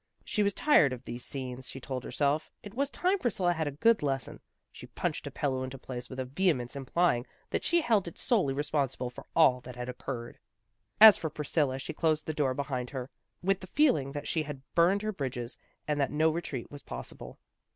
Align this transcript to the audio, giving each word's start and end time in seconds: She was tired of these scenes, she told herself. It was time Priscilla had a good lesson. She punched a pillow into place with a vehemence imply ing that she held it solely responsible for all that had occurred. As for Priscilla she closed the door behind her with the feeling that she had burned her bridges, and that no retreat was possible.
She 0.25 0.41
was 0.41 0.55
tired 0.55 0.93
of 0.93 1.03
these 1.03 1.23
scenes, 1.23 1.69
she 1.69 1.79
told 1.79 2.03
herself. 2.03 2.49
It 2.63 2.73
was 2.73 2.89
time 2.89 3.19
Priscilla 3.19 3.53
had 3.53 3.67
a 3.67 3.83
good 3.85 4.01
lesson. 4.01 4.39
She 4.71 4.87
punched 4.87 5.27
a 5.27 5.29
pillow 5.29 5.61
into 5.61 5.77
place 5.77 6.09
with 6.09 6.19
a 6.19 6.25
vehemence 6.25 6.75
imply 6.75 7.17
ing 7.17 7.27
that 7.51 7.63
she 7.63 7.79
held 7.81 8.07
it 8.07 8.17
solely 8.17 8.51
responsible 8.51 9.11
for 9.11 9.27
all 9.35 9.61
that 9.61 9.75
had 9.75 9.89
occurred. 9.89 10.39
As 10.99 11.17
for 11.17 11.29
Priscilla 11.29 11.77
she 11.77 11.93
closed 11.93 12.25
the 12.25 12.33
door 12.33 12.55
behind 12.55 12.89
her 12.89 13.11
with 13.43 13.59
the 13.59 13.67
feeling 13.67 14.11
that 14.13 14.27
she 14.27 14.41
had 14.41 14.63
burned 14.73 15.03
her 15.03 15.11
bridges, 15.13 15.55
and 15.87 16.01
that 16.01 16.09
no 16.09 16.31
retreat 16.31 16.71
was 16.71 16.81
possible. 16.81 17.37